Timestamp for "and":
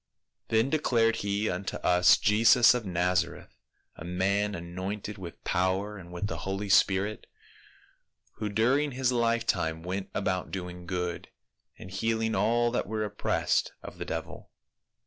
5.99-6.11, 11.77-11.91